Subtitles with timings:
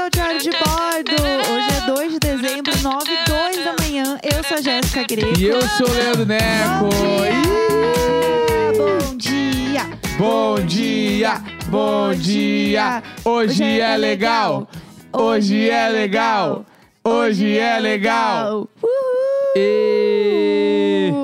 [0.00, 1.12] ao Diário de Bordo.
[1.52, 4.18] Hoje é 2 de dezembro, 9 e 2 da manhã.
[4.22, 5.38] Eu sou a Jéssica Greco.
[5.38, 6.88] E eu sou o Leandro Neco.
[8.76, 9.86] Bom dia!
[10.18, 13.02] Bom dia, bom dia.
[13.24, 14.68] Hoje é legal.
[15.12, 16.64] Hoje é legal.
[17.04, 18.68] Hoje é legal.
[18.82, 19.52] Uhul!
[19.56, 19.97] E...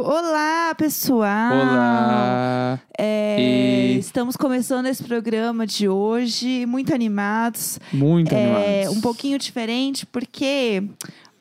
[0.07, 1.51] Olá, pessoal.
[1.55, 2.79] Olá.
[2.99, 7.79] É, E- Estamos começando esse programa de hoje, muito animados.
[7.91, 8.99] Muito É animados.
[8.99, 10.83] um pouquinho diferente, porque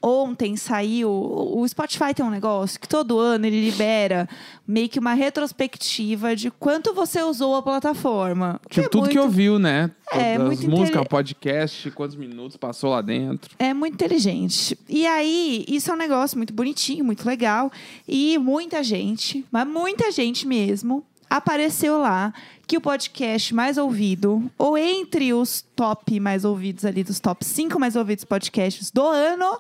[0.04, 1.10] ontem saiu.
[1.10, 4.28] O Spotify tem um negócio que todo ano ele libera
[4.68, 8.60] meio que uma retrospectiva de quanto você usou a plataforma.
[8.70, 9.90] Tipo, é tudo que muito- ouviu, né?
[10.12, 13.56] É, Todas muito as músicas, intele- podcast, quantos minutos passou lá dentro.
[13.58, 14.78] É muito inteligente.
[14.90, 17.72] E aí, isso é um negócio muito bonitinho, muito legal.
[18.08, 22.34] E muita gente, mas muita gente mesmo, apareceu lá
[22.68, 27.80] que o podcast mais ouvido, ou entre os top mais ouvidos ali, dos top 5
[27.80, 29.60] mais ouvidos podcasts do ano,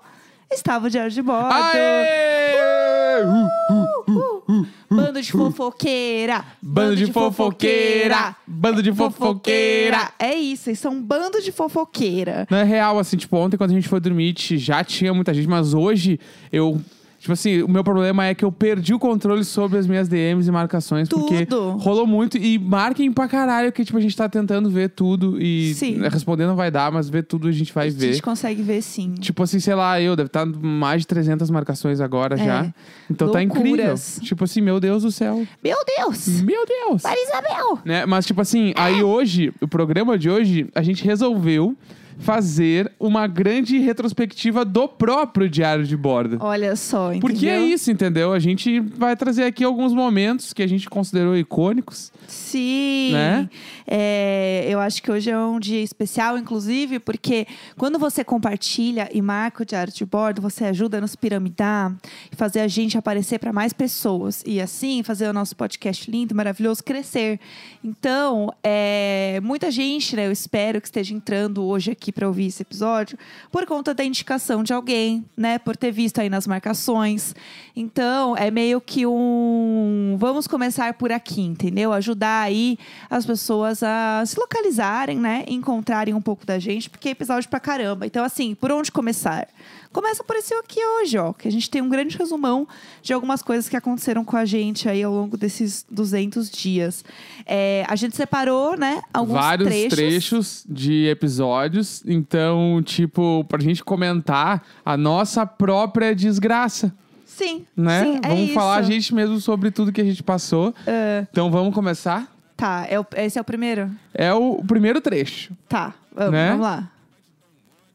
[0.53, 1.51] estava o Diário de Bordo.
[1.51, 3.23] Aê!
[3.23, 6.45] Uh, Bando de fofoqueira.
[6.61, 8.35] Bando de fofoqueira.
[8.45, 10.11] Bando de fofoqueira.
[10.19, 12.47] É isso, eles são um bando de fofoqueira.
[12.49, 15.47] Não é real, assim, tipo, ontem quando a gente foi dormir já tinha muita gente,
[15.47, 16.19] mas hoje
[16.51, 16.79] eu.
[17.23, 20.45] Tipo assim, o meu problema é que eu perdi o controle sobre as minhas DMs
[20.45, 21.07] e marcações.
[21.07, 21.77] Porque Tudo.
[21.77, 22.35] rolou muito.
[22.37, 25.41] E marquem pra caralho que, tipo, a gente tá tentando ver tudo.
[25.41, 25.95] E Sim.
[25.99, 28.11] né, responder não vai dar, mas ver tudo a gente vai a ver.
[28.11, 29.13] gente consegue ver sim.
[29.13, 32.43] Tipo assim, sei lá, eu, deve estar mais de 300 marcações agora É.
[32.45, 32.73] já.
[33.09, 33.69] Então tá incrível.
[33.71, 34.19] Loucuras.
[34.21, 35.47] Tipo assim, meu Deus do céu.
[35.63, 36.41] Meu Deus!
[36.41, 37.03] Meu Deus!
[37.03, 37.79] Maria Isabel!
[37.85, 38.05] Né?
[38.05, 41.73] Mas, tipo assim, aí hoje, o programa de hoje, a gente resolveu
[42.17, 46.37] fazer uma grande retrospectiva do próprio Diário de Bordo.
[46.39, 47.29] Olha só, entendeu?
[47.29, 48.33] Porque é isso, entendeu?
[48.33, 52.11] A gente vai trazer aqui alguns momentos que a gente considerou icônicos.
[52.27, 53.11] Sim.
[53.13, 53.49] Né?
[53.85, 57.45] É, eu acho que hoje é um dia especial, inclusive, porque
[57.77, 61.93] quando você compartilha e marca o diário de bordo, você ajuda a nos piramidar
[62.31, 64.43] e fazer a gente aparecer para mais pessoas.
[64.45, 67.39] E assim, fazer o nosso podcast lindo, maravilhoso, crescer.
[67.83, 70.27] Então, é, muita gente, né?
[70.27, 73.17] Eu espero que esteja entrando hoje aqui para ouvir esse episódio
[73.51, 75.57] por conta da indicação de alguém, né?
[75.57, 77.35] Por ter visto aí nas marcações.
[77.75, 80.15] Então, é meio que um.
[80.19, 81.93] Vamos começar por aqui, entendeu?
[81.93, 82.77] Ajudar aí
[83.09, 85.43] as pessoas a se localizarem, né?
[85.47, 88.05] Encontrarem um pouco da gente, porque é episódio pra caramba.
[88.05, 89.47] Então, assim, por onde começar?
[89.93, 91.33] Começa por esse aqui hoje, ó.
[91.33, 92.67] Que a gente tem um grande resumão
[93.03, 97.05] de algumas coisas que aconteceram com a gente aí ao longo desses 200 dias.
[97.45, 99.01] É, a gente separou, né?
[99.13, 99.93] Alguns Vários trechos.
[99.95, 101.92] trechos de episódios.
[102.07, 106.93] Então, tipo, pra gente comentar a nossa própria desgraça.
[107.25, 108.03] Sim, Né?
[108.03, 108.53] sim, é vamos isso.
[108.53, 110.73] falar a gente mesmo sobre tudo que a gente passou.
[110.85, 112.31] É, Então vamos começar.
[112.55, 113.89] tá, é o- esse é o primeiro?
[114.13, 115.51] É o primeiro trecho.
[115.67, 116.49] Tá, vamos, Né?
[116.49, 116.89] vamos lá.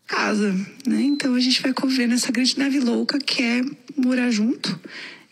[0.06, 0.52] casa,
[0.86, 1.02] né?
[1.02, 3.60] Então a gente vai conviver nessa grande nave louca que é
[3.96, 4.78] morar junto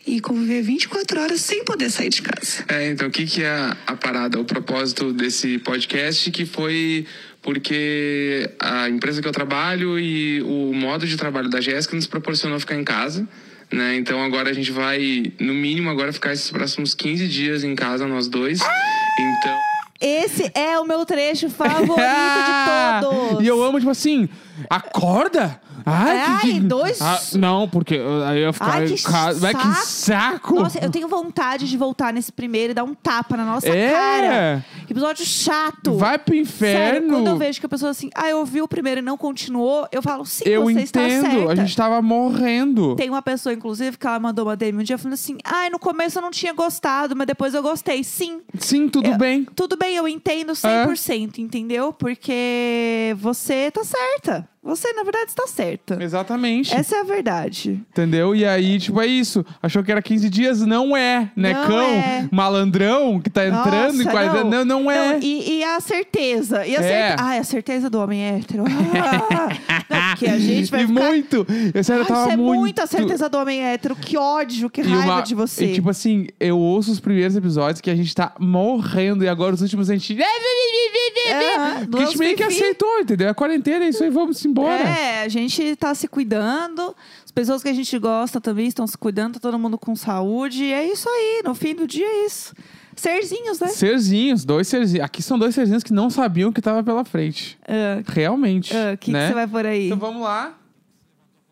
[0.05, 2.63] e conviver 24 horas sem poder sair de casa.
[2.67, 7.05] É, então o que, que é a parada, o propósito desse podcast, que foi
[7.47, 12.59] porque a empresa que eu trabalho e o modo de trabalho da Jéssica nos proporcionou
[12.59, 13.25] ficar em casa.
[13.71, 13.95] Né?
[13.95, 18.05] Então agora a gente vai, no mínimo, agora ficar esses próximos 15 dias em casa,
[18.05, 18.59] nós dois.
[18.59, 19.57] Então.
[20.01, 23.45] Esse é o meu trecho favorito de todos.
[23.45, 24.27] E eu amo, tipo assim,
[24.69, 25.61] acorda!
[25.89, 28.71] Ai, Ai, que, que- dois- Ah, não, porque uh, aí eu ia ficar.
[28.73, 30.55] Ai, que ca- Vai, que saco.
[30.55, 33.91] Nossa, eu tenho vontade de voltar nesse primeiro e dar um tapa na nossa É.
[33.91, 34.65] cara.
[34.85, 35.95] Que episódio chato.
[35.97, 36.77] Vai pro inferno!
[36.77, 39.17] Sério, quando eu vejo que a pessoa assim, ah, eu vi o primeiro e não
[39.17, 41.51] continuou, eu falo, sim, Eu você está entendo, certa.
[41.51, 42.95] a gente tava morrendo.
[42.95, 45.79] Tem uma pessoa, inclusive, que ela mandou uma DM um dia falando assim: ai, no
[45.79, 48.03] começo eu não tinha gostado, mas depois eu gostei.
[48.03, 49.45] Sim, Sim, tudo Eu- bem.
[49.55, 51.93] tudo bem, eu entendo 100%, entendeu?
[51.93, 54.47] Porque você tá certa.
[54.67, 55.97] Você, na verdade, está certa.
[56.03, 56.73] Exatamente.
[56.73, 57.81] Essa é a verdade.
[57.89, 58.35] Entendeu?
[58.35, 59.45] E aí, tipo, é isso.
[59.63, 60.61] Achou que era 15 dias?
[60.61, 61.53] Não é, né?
[61.53, 62.27] Não Cão, é.
[62.29, 64.49] malandrão que tá entrando Nossa, em qualidade.
[64.49, 65.19] Não, não, é.
[65.21, 66.67] e, e a certeza.
[66.67, 67.15] E a É.
[67.17, 68.65] Ai, a certeza do homem hétero.
[68.67, 69.49] Ah,
[69.89, 71.03] não, porque a gente vai e ficar...
[71.11, 71.47] muito.
[71.73, 72.59] Eu, sério, eu Ai, tava isso é muito.
[72.59, 73.95] muito a certeza do homem hétero.
[73.95, 75.65] Que ódio, que E raiva uma- de você.
[75.65, 79.53] E tipo assim, eu ouço os primeiros episódios que a gente tá morrendo e agora
[79.55, 80.17] os últimos a gente.
[80.21, 83.29] É, Porque a gente meio que aceitou, entendeu?
[83.29, 84.83] A quarentena é isso aí, vamos embora.
[84.83, 86.95] É, a gente tá se cuidando.
[87.25, 89.35] As pessoas que a gente gosta também estão se cuidando.
[89.35, 90.63] Tá todo mundo com saúde.
[90.63, 91.41] E é isso aí.
[91.45, 92.53] No fim do dia é isso.
[92.97, 93.67] Serzinhos, né?
[93.67, 95.05] Serzinhos, dois serzinhos.
[95.05, 97.57] Aqui são dois serzinhos que não sabiam o que tava pela frente.
[97.67, 98.75] Ah, Realmente.
[98.75, 99.27] ah, O que que né?
[99.29, 99.85] você vai por aí?
[99.85, 100.53] Então vamos lá.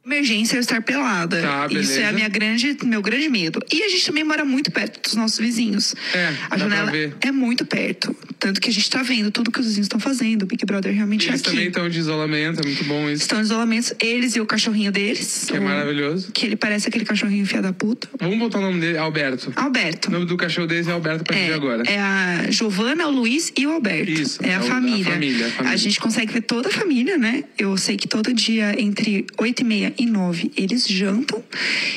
[0.06, 1.42] Emergência eu estar pelada.
[1.42, 3.60] Tá, Isso é a minha grande, meu grande medo.
[3.72, 5.96] E a gente também mora muito perto dos nossos vizinhos.
[6.14, 6.92] É, a pra janela
[7.22, 8.16] é muito perto.
[8.38, 10.44] Tanto que a gente tá vendo tudo que os vizinhos estão fazendo.
[10.44, 11.52] O Big Brother realmente Eles é aqui.
[11.52, 13.24] também estão de isolamento, é muito bom isso.
[13.24, 15.46] Estão em isolamento, eles e o cachorrinho deles.
[15.50, 16.32] Que é maravilhoso.
[16.32, 18.08] Que ele parece aquele cachorrinho filha da puta.
[18.20, 19.52] Vamos botar o nome dele, Alberto.
[19.56, 20.10] Alberto.
[20.10, 21.84] O nome do cachorro deles é Alberto a partir de agora.
[21.88, 24.12] é a Giovana, o Luiz e o Alberto.
[24.12, 25.06] Isso, É é a o- a família.
[25.06, 25.78] família, a família.
[25.78, 27.44] gente consegue ver toda a família, né?
[27.58, 31.44] Eu sei que todo dia, entre 8 e meia e 9, eles jantam.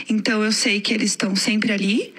[0.09, 2.15] Então eu sei que eles estão sempre ali.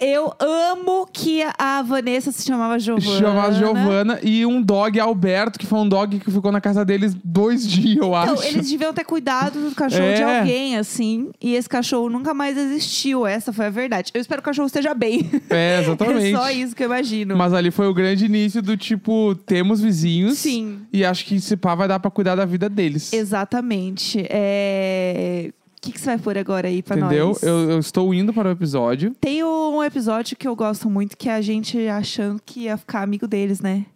[0.00, 3.18] Eu amo que a Vanessa se chamava Giovana.
[3.18, 7.14] Chamava Giovana e um dog Alberto, que foi um dog que ficou na casa deles
[7.22, 8.32] dois dias, eu acho.
[8.32, 10.14] Então, eles deviam ter cuidado do cachorro É.
[10.14, 11.30] de alguém, assim.
[11.40, 13.26] E esse cachorro nunca mais existiu.
[13.26, 14.10] Essa foi a verdade.
[14.14, 15.30] Eu espero que o cachorro esteja bem.
[15.50, 16.20] É, exatamente.
[16.34, 17.36] É só isso que eu imagino.
[17.36, 20.38] Mas ali foi o grande início do tipo, temos vizinhos.
[20.38, 20.80] Sim.
[20.92, 23.12] E acho que esse pá vai dar pra cuidar da vida deles.
[23.12, 24.24] Exatamente.
[24.30, 25.50] É...
[25.82, 27.28] O que, que você vai pôr agora aí pra Entendeu?
[27.28, 27.42] nós?
[27.42, 29.14] Eu, eu estou indo para o episódio.
[29.18, 33.02] Tem um episódio que eu gosto muito, que é a gente achando que ia ficar
[33.02, 33.86] amigo deles, né?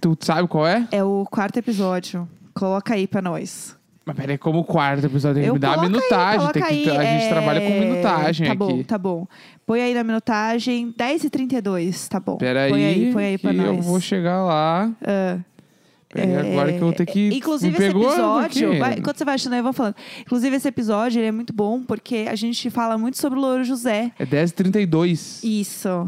[0.00, 0.88] Tu sabe qual é?
[0.90, 2.28] É o quarto episódio.
[2.52, 3.76] Coloca aí pra nós.
[4.04, 6.38] Mas peraí, como o quarto episódio tem que me dar a aí, minutagem.
[6.40, 8.58] coloca tem que, aí, a gente é, trabalha com minutagem tá aqui.
[8.58, 9.26] bom, tá bom.
[9.64, 12.38] Põe aí na minutagem 10h32, tá bom.
[12.38, 13.66] Peraí, Põe aí, põe aí pra que nós.
[13.68, 14.90] eu vou chegar lá.
[15.06, 15.38] Ah.
[16.12, 17.30] Peraí, agora que eu vou ter que.
[17.30, 18.78] É, Inclusive, esse episódio.
[18.80, 19.94] vai- enquanto você vai achando aí, eu vou falando.
[20.22, 23.62] Inclusive, esse episódio ele é muito bom porque a gente fala muito sobre o Louro
[23.64, 24.10] José.
[24.18, 25.40] É 10h32.
[25.44, 25.88] Isso.
[25.88, 26.02] A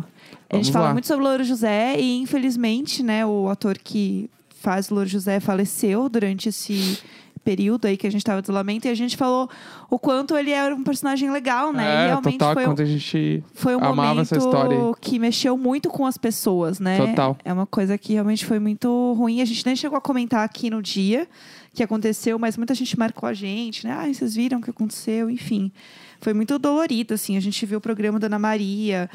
[0.50, 0.92] Vamos gente fala lá.
[0.92, 4.28] muito sobre o Louro José e, infelizmente, né, o ator que
[4.60, 6.98] faz o Louro José faleceu durante esse
[7.42, 9.48] período aí que a gente tava de isolamento e a gente falou
[9.90, 11.84] o quanto ele era um personagem legal, né?
[11.84, 15.18] e É, realmente total, foi um, a gente foi um amava momento essa história que
[15.18, 16.98] mexeu muito com as pessoas, né?
[16.98, 17.36] Total.
[17.44, 19.40] É uma coisa que realmente foi muito ruim.
[19.40, 21.28] A gente nem chegou a comentar aqui no dia
[21.74, 23.92] que aconteceu, mas muita gente marcou a gente, né?
[23.92, 25.30] Ah, vocês viram o que aconteceu?
[25.30, 25.72] Enfim.
[26.20, 27.36] Foi muito dolorido, assim.
[27.36, 29.10] A gente viu o programa da Ana Maria,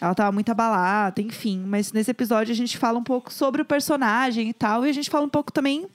[0.00, 1.62] ela tava muito abalada, enfim.
[1.66, 4.92] Mas nesse episódio a gente fala um pouco sobre o personagem e tal, e a
[4.92, 5.86] gente fala um pouco também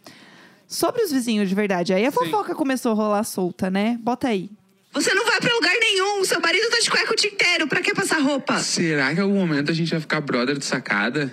[0.67, 1.93] sobre os vizinhos de verdade.
[1.93, 3.97] Aí a fofoca começou a rolar solta, né?
[4.01, 4.49] Bota aí.
[4.93, 6.25] Você não vai pra lugar nenhum.
[6.25, 7.67] Seu marido tá de cueca o dia inteiro.
[7.67, 8.59] Pra que passar roupa?
[8.59, 11.31] Será que em algum momento a gente vai ficar brother de sacada?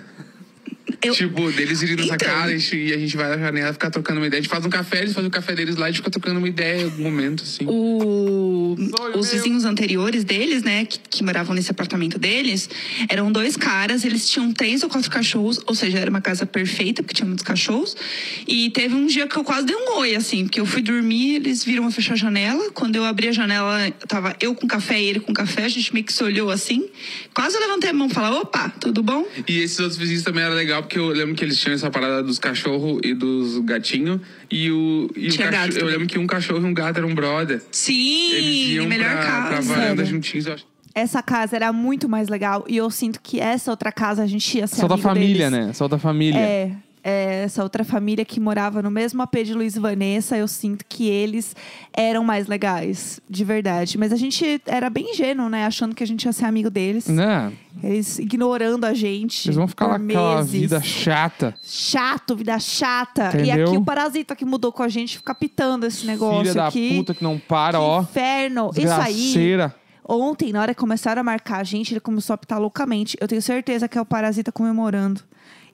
[1.05, 2.17] Eu- Tipo, deles irem na Então.
[2.19, 4.39] sacada e a gente- e a gente vai na janela ficar trocando uma ideia.
[4.39, 6.09] A gente faz um café, eles fazem o café deles lá e a gente fica
[6.11, 7.65] trocando uma ideia em algum momento, assim.
[7.67, 9.23] O- os meu.
[9.23, 12.69] vizinhos anteriores deles, né, que, que moravam nesse apartamento deles,
[13.09, 17.01] eram dois caras, eles tinham três ou quatro cachorros, ou seja, era uma casa perfeita,
[17.03, 17.95] porque tinha muitos cachorros.
[18.47, 21.35] E teve um dia que eu quase dei um oi, assim, porque eu fui dormir,
[21.35, 22.71] eles viram eu fechar a janela.
[22.71, 25.93] Quando eu abri a janela, tava eu com café e ele com café, a gente
[25.93, 26.85] meio que se olhou assim.
[27.33, 29.25] Quase eu levantei a mão e falei, opa, tudo bom?
[29.47, 32.21] E esses outros vizinhos também era legal, porque eu lembro que eles tinham essa parada
[32.23, 34.19] dos cachorros e dos gatinhos.
[34.51, 37.13] E o, e o Tinha cachorro, eu lembro que um cachorro e um gato eram
[37.13, 37.57] brother.
[37.57, 39.73] Eles Sim, iam melhor pra, pra casa.
[39.73, 40.05] varanda Sério?
[40.05, 40.45] juntinhos.
[40.47, 40.65] Eu acho.
[40.93, 44.57] Essa casa era muito mais legal e eu sinto que essa outra casa a gente
[44.57, 45.67] ia ser Só da família, deles.
[45.67, 45.73] né?
[45.73, 46.39] Só da família.
[46.39, 46.71] É,
[47.07, 50.83] é, essa outra família que morava no mesmo AP de Luiz e Vanessa, eu sinto
[50.89, 51.55] que eles
[51.93, 53.95] eram mais legais, de verdade.
[53.95, 55.67] Mas a gente era bem ingênuo, né?
[55.67, 57.07] Achando que a gente ia ser amigo deles.
[57.07, 57.53] Né?
[57.83, 59.45] Eles ignorando a gente.
[59.45, 61.53] Eles vão ficar por lá com aquela vida chata.
[61.61, 63.25] Chato, vida chata.
[63.35, 63.67] E Entendeu?
[63.67, 66.97] aqui o parasita que mudou com a gente fica pitando esse negócio Filha da aqui.
[66.97, 68.01] puta que não para, Que ó.
[68.01, 68.71] Inferno.
[68.75, 69.13] Isso aí.
[69.13, 69.75] Desgraceira.
[70.07, 73.15] Ontem, na hora que começaram a marcar a gente, ele começou a apitar loucamente.
[73.21, 75.21] Eu tenho certeza que é o Parasita comemorando.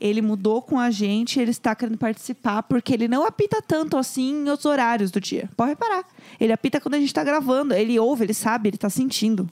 [0.02, 4.44] Ele mudou com a gente, ele está querendo participar, porque ele não apita tanto assim
[4.46, 5.48] em outros horários do dia.
[5.56, 6.04] Pode reparar.
[6.40, 7.74] Ele apita quando a gente tá gravando.
[7.76, 9.48] Ele ouve, ele sabe, ele tá sentindo.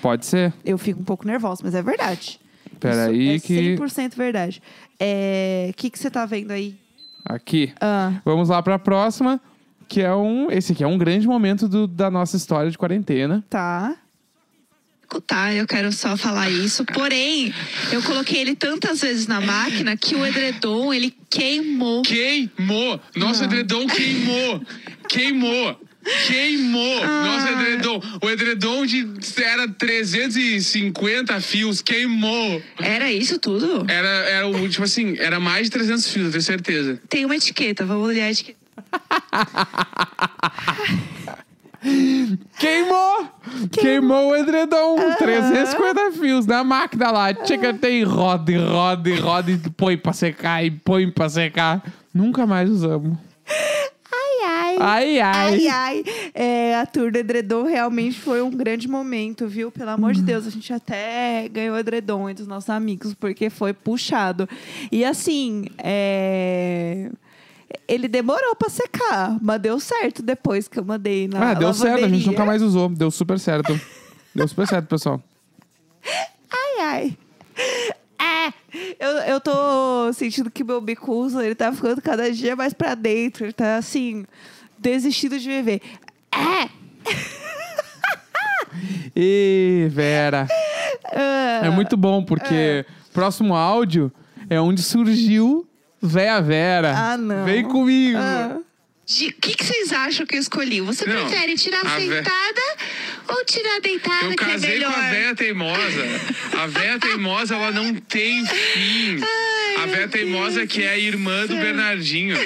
[0.00, 0.54] Pode ser.
[0.64, 2.38] Eu fico um pouco nervosa, mas é verdade.
[2.78, 4.62] Peraí Isso que- é 100% verdade.
[5.00, 6.76] É, O que que você tá vendo aí?
[7.24, 7.72] Aqui.
[7.80, 9.40] Ah, Vamos lá pra próxima,
[9.88, 10.48] que é um.
[10.50, 13.44] Esse aqui é um grande momento do- da nossa história de quarentena.
[13.50, 13.96] tá.
[15.26, 16.84] Tá, eu quero só falar isso.
[16.84, 17.52] Porém,
[17.90, 22.02] eu coloquei ele tantas vezes na máquina que o edredom, ele queimou.
[22.02, 23.00] Queimou!
[23.16, 24.62] Nosso edredom queimou!
[25.08, 25.80] Queimou!
[26.26, 27.06] Queimou!
[27.06, 28.02] Nosso edredom!
[28.22, 29.06] O edredom de
[29.42, 32.62] era 350 fios, queimou!
[32.78, 33.84] Era isso tudo?
[33.90, 37.00] Era, era o, tipo assim, era mais de 300 fios, eu tenho certeza.
[37.08, 38.58] Tem uma etiqueta, vamos olhar a etiqueta.
[42.58, 43.28] Queimou!
[43.70, 44.96] Queimou o edredom!
[45.16, 47.28] 350 fios na máquina lá.
[47.44, 51.82] Chega, tem roda, e roda, e roda, e põe pra secar, e põe pra secar.
[52.12, 53.16] Nunca mais usamos.
[54.10, 54.76] Ai, ai.
[54.80, 55.46] Ai, ai.
[55.46, 56.04] Ai, ai.
[56.34, 59.70] É, a tour do edredom realmente foi um grande momento, viu?
[59.70, 63.72] Pelo amor de Deus, a gente até ganhou edredom entre os nossos amigos, porque foi
[63.72, 64.48] puxado.
[64.90, 67.10] E assim, é...
[67.86, 72.04] ele demorou pra secar, mas deu certo depois que eu mandei na Ah, deu certo,
[72.04, 72.88] a gente nunca mais usou.
[72.88, 73.78] Deu super certo.
[74.34, 75.22] Deu super certo, pessoal.
[76.50, 77.18] Ai, ai.
[78.20, 78.52] É,
[78.98, 83.44] eu, eu tô sentindo que meu bicuso, ele tá ficando cada dia mais pra dentro.
[83.44, 84.24] Ele tá, assim,
[84.78, 85.80] desistindo de viver.
[86.32, 86.68] É!
[89.16, 90.46] E Vera.
[91.12, 94.12] Ah, É muito bom, porque próximo áudio
[94.48, 95.67] é onde surgiu
[96.00, 96.94] Véia Vera.
[96.96, 97.44] Ah, não.
[97.44, 98.18] Vem comigo.
[98.18, 98.58] ah.
[98.58, 100.82] O que, que vocês acham que eu escolhi?
[100.82, 102.60] Você Não, prefere tirar a vé- sentada
[103.28, 104.92] ou tirar deitada, Eu que é casei melhor?
[104.92, 106.04] com a véia teimosa.
[106.62, 109.18] A véia teimosa, ela não tem fim.
[109.82, 112.36] A véia teimosa que é a irmã do Bernardinho.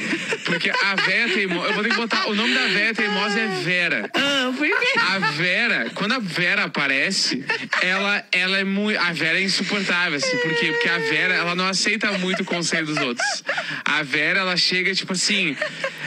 [0.45, 1.69] Porque a véia teimosa...
[1.69, 2.29] Eu vou ter que botar...
[2.29, 4.11] O nome da véia teimosa é Vera.
[4.15, 4.99] Ah, por quê?
[4.99, 7.45] A Vera, quando a Vera aparece,
[7.81, 8.99] ela, ela é muito.
[8.99, 10.37] A Vera é insuportável, assim.
[10.39, 10.73] Por quê?
[10.73, 13.45] Porque a Vera, ela não aceita muito o conselho dos outros.
[13.85, 15.57] A Vera, ela chega tipo assim: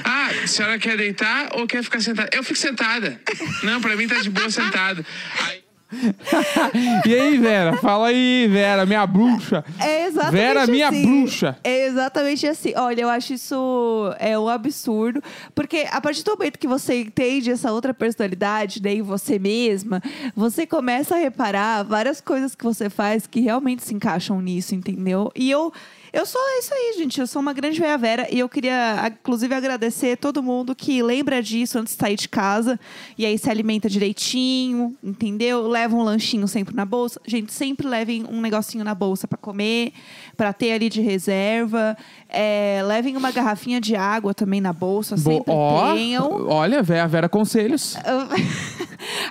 [0.04, 2.30] Ah, a senhora quer deitar ou quer ficar sentada?
[2.34, 3.20] Eu fico sentada.
[3.64, 5.06] Não, pra mim tá de boa sentado.
[5.40, 5.65] Aí,
[7.06, 7.78] E aí, Vera?
[7.78, 9.64] Fala aí, Vera, minha bruxa.
[9.80, 11.06] É exatamente Vera, minha assim.
[11.06, 11.58] bruxa.
[11.64, 12.74] É exatamente assim.
[12.76, 15.22] Olha, eu acho isso é um absurdo.
[15.54, 20.02] Porque a partir do momento que você entende essa outra personalidade né, em você mesma,
[20.36, 25.32] você começa a reparar várias coisas que você faz que realmente se encaixam nisso, entendeu?
[25.36, 25.72] E eu.
[26.16, 27.20] Eu sou isso aí, gente.
[27.20, 31.44] Eu sou uma grande veia vera e eu queria, inclusive, agradecer todo mundo que lembra
[31.44, 32.80] disso antes de sair de casa
[33.18, 35.68] e aí se alimenta direitinho, entendeu?
[35.68, 37.20] Leva um lanchinho sempre na bolsa.
[37.28, 39.92] Gente, sempre levem um negocinho na bolsa pra comer,
[40.38, 41.98] pra ter ali de reserva.
[42.30, 46.48] É, levem uma garrafinha de água também na bolsa, Bo- sempre Ó, tenham.
[46.48, 47.98] olha, Vera, Vera Conselhos.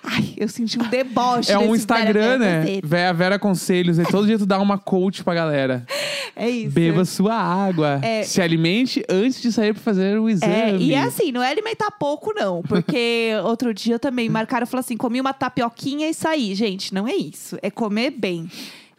[0.04, 1.50] Ai, eu senti um deboche.
[1.50, 2.80] É um Instagram, Vera né?
[2.84, 3.98] Vera, Vera Conselhos.
[3.98, 5.86] E todo dia tu dá uma coach pra galera.
[6.36, 6.74] É isso.
[6.74, 7.98] Beba sua água.
[8.02, 8.22] É.
[8.22, 10.52] Se alimente antes de sair pra fazer o exame.
[10.52, 12.62] É, e é assim, não é alimentar pouco, não.
[12.62, 16.54] Porque outro dia também marcaram e falaram assim: comi uma tapioquinha e saí.
[16.54, 17.58] Gente, não é isso.
[17.62, 18.48] É comer bem.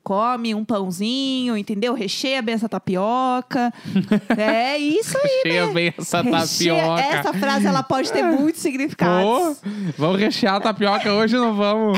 [0.03, 1.95] Come um pãozinho, entendeu?
[1.95, 3.73] Recheia bem essa tapioca.
[4.37, 5.73] é isso aí, Recheia né?
[5.73, 7.01] bem essa Recheia- tapioca.
[7.01, 9.57] Essa frase, ela pode ter muitos significados.
[9.97, 11.97] vamos rechear a tapioca hoje ou não vamos?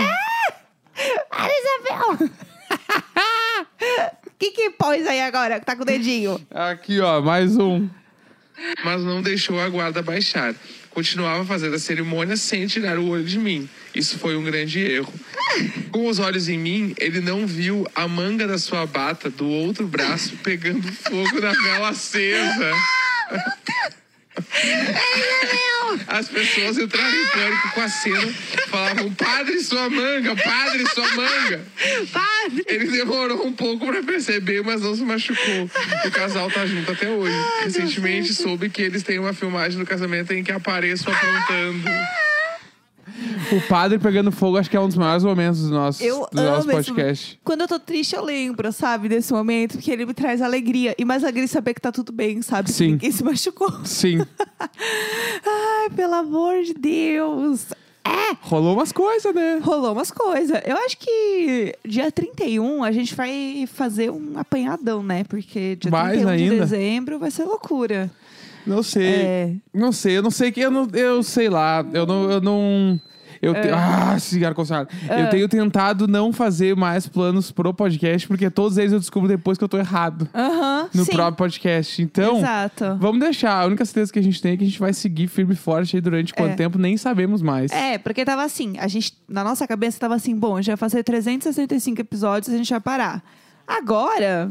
[1.30, 2.30] Ah, Isabel!
[4.38, 6.40] O que que pôs aí agora, que tá com o dedinho?
[6.52, 7.90] Aqui, ó, mais um.
[8.86, 10.54] mas não deixou a guarda baixar.
[10.92, 13.68] Continuava fazendo a cerimônia sem tirar o olho de mim.
[13.96, 15.12] Isso foi um grande erro.
[15.92, 19.88] Com os olhos em mim, ele não viu a manga da sua bata do outro
[19.88, 22.72] braço pegando fogo na vela acesa.
[26.08, 28.34] As pessoas entraram em pânico com a cena,
[28.70, 31.66] falavam: Padre, sua manga, padre, sua manga.
[32.12, 32.64] Padre!
[32.68, 35.70] Ele demorou um pouco pra perceber, mas não se machucou.
[36.06, 37.36] O casal tá junto até hoje.
[37.64, 41.90] Recentemente soube que eles têm uma filmagem do casamento em que apareço apontando.
[43.52, 46.42] O padre pegando fogo, acho que é um dos maiores momentos do nosso, Eu do
[46.42, 47.40] nosso amo esse podcast.
[47.44, 50.94] Quando eu tô triste, eu lembro, sabe, desse momento, porque ele me traz alegria.
[50.98, 52.68] E mais alegria saber que tá tudo bem, sabe?
[52.70, 52.92] Que Sim.
[52.92, 53.72] ninguém se machucou.
[53.86, 54.20] Sim.
[55.46, 57.66] Ai, pelo amor de Deus.
[58.06, 59.60] É, Rolou umas coisas, né?
[59.62, 60.62] rolou umas coisas.
[60.66, 65.24] Eu acho que dia 31 a gente vai fazer um apanhadão, né?
[65.26, 66.56] Porque dia Mais 31 de ainda?
[66.60, 68.10] dezembro vai ser loucura.
[68.66, 69.06] Não sei.
[69.08, 69.54] É.
[69.74, 73.00] Não sei, eu não sei que eu não, eu sei lá, eu não eu não
[73.42, 73.62] eu É.
[73.62, 73.70] te...
[73.70, 74.90] Ah, cigarro consagrado.
[75.10, 79.58] Eu tenho tentado não fazer mais planos pro podcast, porque todos eles eu descubro depois
[79.58, 81.12] que eu tô errado Aham, no sim.
[81.12, 82.02] próprio podcast.
[82.02, 82.98] Então, Exato.
[83.00, 83.62] vamos deixar.
[83.62, 85.58] A única certeza que a gente tem é que a gente vai seguir firme e
[85.58, 86.56] forte aí durante quanto É.
[86.56, 87.72] tempo, nem sabemos mais.
[87.72, 90.78] É, porque tava assim, a gente, na nossa cabeça tava assim, bom, a gente vai
[90.78, 93.24] fazer 365 episódios e a gente vai parar.
[93.68, 94.50] Agora,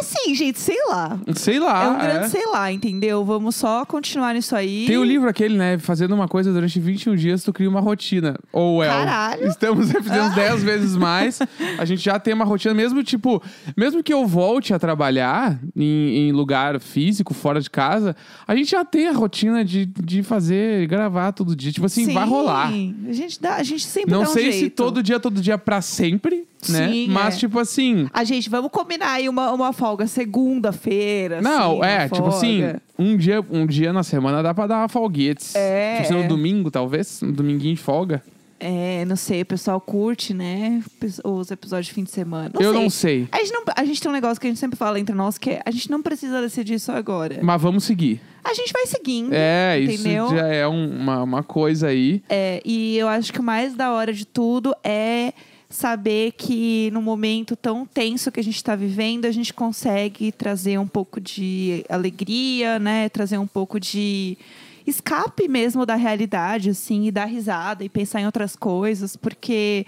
[0.00, 1.18] assim, gente, sei lá.
[1.34, 1.84] Sei lá.
[1.84, 2.28] é um grande é.
[2.28, 3.24] sei lá, entendeu?
[3.24, 4.86] Vamos só continuar nisso aí.
[4.86, 5.78] Tem o livro aquele, né?
[5.78, 8.36] Fazendo uma coisa durante 21 dias, tu cria uma rotina.
[8.52, 8.88] Ou é.
[8.88, 9.46] Caralho.
[9.46, 11.38] Estamos fizemos 10 vezes mais.
[11.78, 13.42] A gente já tem uma rotina, mesmo tipo,
[13.76, 18.70] mesmo que eu volte a trabalhar em, em lugar físico, fora de casa, a gente
[18.70, 21.72] já tem a rotina de, de fazer, gravar todo dia.
[21.72, 22.68] Tipo assim, Sim, vai rolar.
[22.68, 25.58] A gente, dá, a gente sempre Não dá um sei se todo dia, todo dia
[25.58, 26.88] pra sempre, né?
[26.88, 27.38] Sim, Mas, é.
[27.38, 28.08] tipo assim.
[28.12, 31.40] A gente, vamos combinar aí uma, uma folga segunda-feira.
[31.40, 32.62] Não, assim, é, tipo assim,
[32.98, 35.54] um dia, um dia na semana dá pra dar uma folguetes.
[35.54, 37.22] É, Tipo assim, no domingo, talvez.
[37.22, 38.22] Um dominguinho de folga.
[38.60, 40.82] É, não sei, o pessoal curte, né?
[41.24, 42.50] Os episódios de fim de semana.
[42.58, 43.28] Eu não sei.
[43.30, 45.38] A gente, não, a gente tem um negócio que a gente sempre fala entre nós,
[45.38, 47.38] que é, a gente não precisa decidir isso agora.
[47.40, 48.20] Mas vamos seguir.
[48.42, 49.30] A gente vai seguindo.
[49.32, 50.26] É, entendeu?
[50.26, 52.20] isso já é um- uma, uma coisa aí.
[52.28, 55.32] É, e eu acho que o mais da hora de tudo é
[55.68, 60.78] saber que no momento tão tenso que a gente está vivendo, a gente consegue trazer
[60.78, 63.08] um pouco de alegria, né?
[63.08, 64.38] Trazer um pouco de
[64.86, 69.84] escape mesmo da realidade, assim, e dar risada e pensar em outras coisas, porque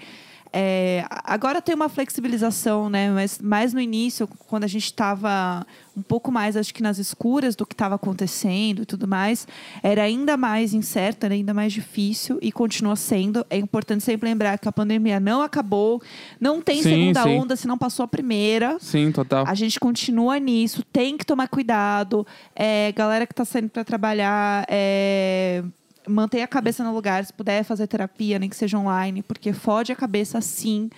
[0.53, 3.09] é, agora tem uma flexibilização, né?
[3.09, 5.65] Mas mais no início, quando a gente estava
[5.95, 9.47] um pouco mais, acho que nas escuras do que estava acontecendo e tudo mais,
[9.81, 13.45] era ainda mais incerto, era ainda mais difícil e continua sendo.
[13.49, 16.01] É importante sempre lembrar que a pandemia não acabou,
[16.39, 17.29] não tem Sim, segunda sim.
[17.29, 18.77] onda se não passou a primeira.
[18.79, 19.45] Sim, total.
[19.47, 22.27] A gente continua nisso, tem que tomar cuidado.
[22.53, 25.63] É, galera que está saindo para trabalhar, é,
[26.07, 27.23] manter a cabeça no lugar.
[27.25, 30.89] Se puder fazer terapia, nem que seja online, porque fode a cabeça sim.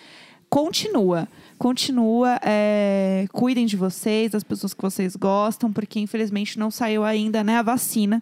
[0.50, 1.28] Continua.
[1.58, 2.40] Continua.
[2.44, 7.58] é, cuidem de vocês, das pessoas que vocês gostam, porque infelizmente não saiu ainda né,
[7.58, 8.22] a vacina.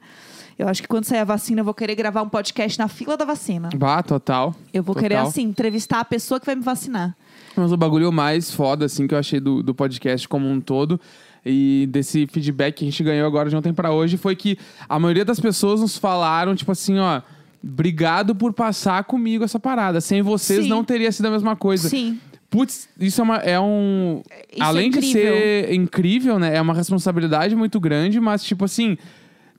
[0.58, 3.18] Eu acho que quando sair a vacina, eu vou querer gravar um podcast na fila
[3.18, 3.70] da vacina.
[3.76, 4.54] Bah, total.
[4.72, 5.10] Eu vou Total.
[5.10, 7.18] querer, assim, entrevistar a pessoa que vai me vacinar.
[7.56, 11.02] Mas o bagulho mais foda, assim, que eu achei do, do podcast como um todo
[11.46, 14.58] e desse feedback que a gente ganhou agora de ontem pra hoje foi que
[14.88, 17.22] a maioria das pessoas nos falaram, tipo assim, ó.
[17.64, 20.02] Obrigado por passar comigo essa parada.
[20.02, 20.70] Sem vocês Sim.
[20.70, 21.90] não teria sido a mesma coisa.
[21.90, 22.20] Sim.
[22.50, 24.22] Putz, isso é, uma, é um.
[24.52, 25.34] Isso é além de incrível.
[25.34, 26.56] ser incrível, né?
[26.56, 28.98] É uma responsabilidade muito grande, mas, tipo assim.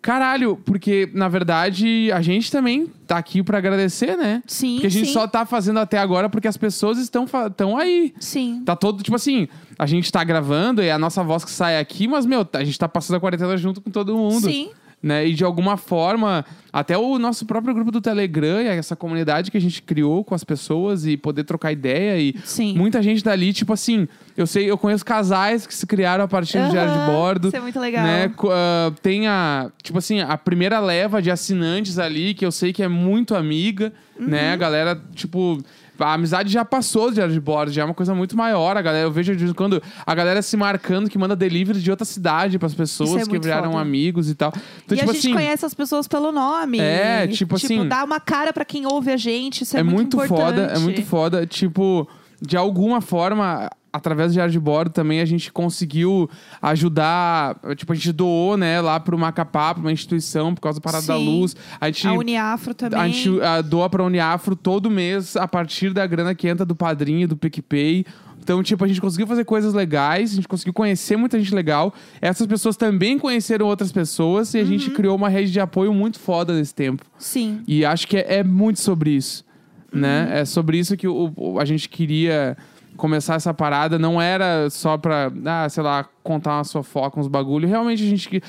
[0.02, 4.42] Caralho, porque na verdade a gente também tá aqui pra agradecer, né?
[4.48, 5.12] Sim, Porque a gente sim.
[5.12, 8.12] só tá fazendo até agora porque as pessoas estão estão aí.
[8.18, 8.62] Sim.
[8.64, 9.46] Tá todo, tipo assim,
[9.78, 12.64] a gente tá gravando e é a nossa voz que sai aqui, mas, meu, a
[12.64, 14.48] gente tá passando a quarentena junto com todo mundo.
[14.48, 14.70] Sim.
[15.02, 15.26] Né?
[15.26, 19.56] E de alguma forma, até o nosso próprio grupo do Telegram, e essa comunidade que
[19.56, 22.74] a gente criou com as pessoas e poder trocar ideia e Sim.
[22.76, 24.06] muita gente dali, tipo assim,
[24.36, 27.48] eu sei, eu conheço casais que se criaram a partir do diário de bordo.
[27.48, 28.04] isso é muito legal.
[28.04, 28.32] Né?
[28.48, 32.82] Ah, tem a, tipo assim, a primeira leva de assinantes ali, que eu sei que
[32.82, 34.28] é muito amiga, Uhum.
[34.28, 34.52] né?
[34.52, 35.58] A galera, tipo.
[36.02, 38.76] A amizade já passou do diário de bordo, já é uma coisa muito maior.
[38.76, 41.80] A galera, eu vejo de vez em quando a galera se marcando que manda delivery
[41.80, 43.82] de outra cidade pras pessoas Isso é que muito viraram foda.
[43.82, 44.52] amigos e tal.
[44.84, 45.32] Então, e tipo a gente assim.
[45.34, 46.78] conhece as pessoas pelo nome.
[46.80, 49.62] É, tipo assim- dá uma cara pra quem ouve a gente.
[49.62, 50.38] Isso é, é muito importante.
[50.40, 51.46] foda, é muito foda.
[51.46, 52.08] Tipo,
[52.40, 56.28] de alguma forma, através do Diário de Bordo também a gente conseguiu
[56.60, 57.56] ajudar.
[57.76, 61.06] Tipo, a gente doou, né, lá pro Macapá, pra uma instituição, por causa da Parada
[61.06, 61.24] da Sim.
[61.24, 61.56] Luz.
[61.80, 62.06] A gente.
[62.06, 62.98] A Uniafro também.
[63.00, 66.74] A gente ah, doa pra Uniafro todo mês a partir da grana que entra do
[66.74, 68.04] padrinho, do PicPay.
[68.42, 71.94] Então, tipo, a gente conseguiu fazer coisas legais, a gente conseguiu conhecer muita gente legal.
[72.20, 74.94] Essas pessoas também conheceram outras pessoas e a gente Uhum.
[74.96, 77.04] criou uma rede de apoio muito foda nesse tempo.
[77.18, 77.60] Sim.
[77.68, 79.44] E acho que é, é muito sobre isso,
[79.92, 80.24] né?
[80.26, 80.32] Uhum.
[80.38, 82.56] É sobre isso que o, o- a gente queria
[83.02, 83.98] começar essa parada.
[83.98, 87.68] Não era só pra, ah, sei lá, contar uma fofoca, uns bagulho.
[87.68, 88.28] Realmente a gente...
[88.28, 88.40] que-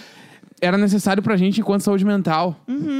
[0.62, 2.56] Era necessário pra gente enquanto saúde mental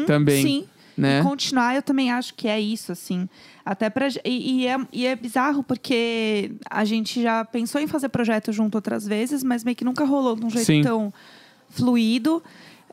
[0.08, 0.44] também.
[0.44, 0.50] Uhum.
[0.50, 0.66] Sim.
[0.98, 1.20] Né?
[1.20, 3.28] E continuar, eu também acho que é isso, assim.
[3.66, 4.08] Até pra.
[4.24, 8.76] E, e é, e é bizarro porque a gente já pensou em fazer projeto junto
[8.76, 10.82] outras vezes, mas meio que nunca rolou de um jeito Sim.
[10.84, 11.12] tão
[11.70, 12.44] fluido.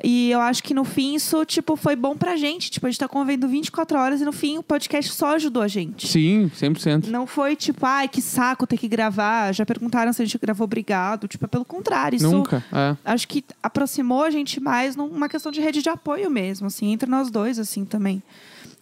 [0.02, 2.70] E eu acho que no fim isso, tipo, foi bom pra gente.
[2.70, 5.68] Tipo, a gente tá convivendo 24 horas e no fim o podcast só ajudou a
[5.68, 6.08] gente.
[6.08, 7.06] Sim, 100%.
[7.08, 9.52] Não foi tipo, ai, que saco ter que gravar.
[9.52, 11.28] Já perguntaram se a gente gravou obrigado.
[11.28, 12.16] Tipo, é pelo contrário.
[12.16, 12.64] Isso Nunca.
[12.72, 12.96] É.
[13.04, 17.08] acho que aproximou a gente mais numa questão de rede de apoio mesmo, assim, entre
[17.10, 18.22] nós dois, assim, também.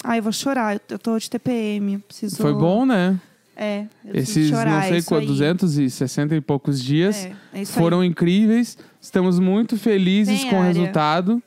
[0.05, 2.37] Ai, eu vou chorar, eu- tô de TPM, preciso...
[2.37, 3.19] Foi bom, né?
[3.61, 5.27] É, Esses, chorar, não sei quanto, aí.
[5.27, 8.07] 260 e poucos dias É, é foram aí.
[8.09, 8.79] incríveis.
[9.01, 10.73] Estamos muito felizes Vem, com o Área.
[10.73, 11.43] resultado.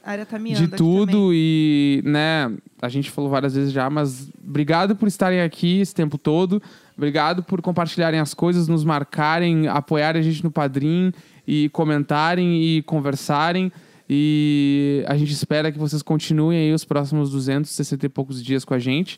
[0.67, 5.41] Tá de tudo e, né, a gente falou várias vezes já, mas obrigado por estarem
[5.41, 6.61] aqui esse tempo todo.
[6.95, 11.11] Obrigado por compartilharem as coisas, nos marcarem, apoiarem a gente no Padrim
[11.47, 13.71] e comentarem e conversarem.
[14.09, 18.73] E a gente espera que vocês continuem aí os próximos 260 e poucos dias com
[18.73, 19.17] a gente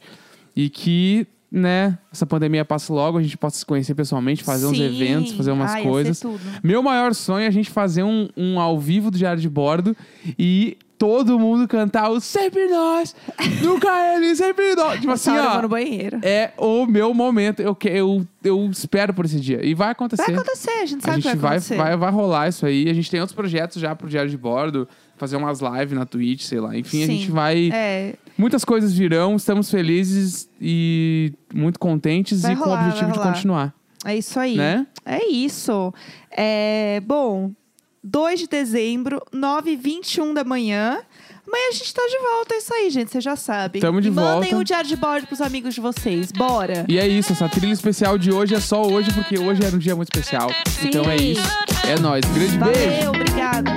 [0.55, 4.75] e que, né, essa pandemia passe logo, a gente possa se conhecer pessoalmente, fazer uns
[4.75, 4.85] Sim.
[4.85, 6.19] eventos, fazer umas Ai, ser coisas.
[6.19, 6.39] tudo.
[6.63, 9.95] Meu maior sonho é a gente fazer um, um ao vivo do Diário de Bordo
[10.39, 13.15] e todo mundo cantar o Sempre Nós,
[13.61, 14.99] nunca ele, sempre nós.
[14.99, 16.17] Tipo assim, ó, no banheiro.
[16.23, 17.61] é o meu momento.
[17.61, 19.63] Eu, que- eu, eu espero por esse dia.
[19.63, 20.23] E vai acontecer.
[20.23, 21.75] Vai acontecer, a gente A sabe gente que vai vai, acontecer.
[21.77, 22.89] vai, vai rolar isso aí.
[22.89, 24.87] A gente tem outros projetos já pro Diário de Bordo,
[25.17, 26.75] fazer umas lives na Twitch, sei lá.
[26.77, 27.17] Enfim, a Sim.
[27.17, 27.69] gente vai.
[27.73, 33.11] É, Muitas coisas virão, estamos felizes e muito contentes Vai e com rolar, o objetivo
[33.11, 33.73] de continuar.
[34.05, 34.55] é isso aí.
[34.57, 34.87] Né?
[35.05, 35.93] É isso.
[36.31, 37.51] É, bom,
[38.03, 40.99] 2 de dezembro, 9h21 da manhã.
[41.45, 43.11] Amanhã a gente tá de volta, é isso aí, gente.
[43.11, 43.81] Vocês já sabem.
[43.81, 44.57] Tamo de e mandem volta.
[44.57, 46.31] o diário de bordo pros amigos de vocês.
[46.31, 46.85] Bora!
[46.87, 49.79] E é isso, essa trilha especial de hoje é só hoje, porque hoje era um
[49.79, 50.49] dia muito especial.
[50.67, 50.87] Sim.
[50.87, 51.41] Então é isso.
[51.87, 52.23] É nóis.
[52.25, 52.89] Grande beijo.
[52.91, 53.71] Valeu, obrigada.